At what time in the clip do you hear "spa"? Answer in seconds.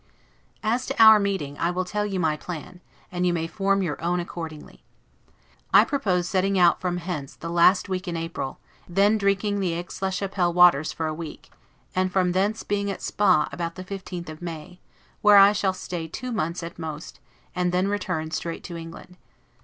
13.03-13.47